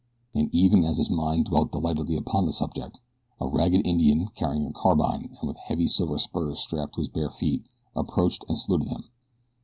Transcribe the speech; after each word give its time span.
And 0.33 0.49
even 0.51 0.83
as 0.83 0.97
his 0.97 1.11
mind 1.11 1.45
dwelt 1.45 1.71
delightedly 1.73 2.15
upon 2.17 2.45
the 2.47 2.51
subject 2.51 3.01
a 3.39 3.47
ragged 3.47 3.85
Indian 3.85 4.29
carrying 4.29 4.65
a 4.65 4.71
carbine 4.73 5.37
and 5.39 5.47
with 5.47 5.57
heavy 5.57 5.87
silver 5.87 6.17
spurs 6.17 6.59
strapped 6.59 6.95
to 6.95 7.01
his 7.01 7.07
bare 7.07 7.29
feet 7.29 7.67
approached 7.95 8.43
and 8.49 8.57
saluted 8.57 8.87
him. 8.87 9.03